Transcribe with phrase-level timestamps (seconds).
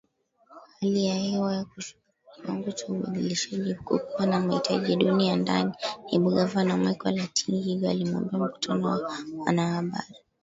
[0.81, 5.35] Hali ya hewa na kushuka kwa kiwango cha ubadilishaji huku kukiwa na mahitaji duni ya
[5.35, 5.73] ndani,
[6.05, 9.11] Naibu Gavana Michael Atingi-Ego aliuambia mkutano wa
[9.45, 10.15] wanahabari